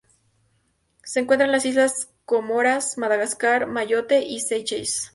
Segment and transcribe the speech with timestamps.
[1.03, 5.09] Se encuentra en las islas Comoras, Madagascar, Mayotte y Seychelles.